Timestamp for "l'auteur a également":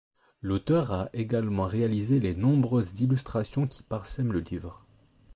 0.41-1.67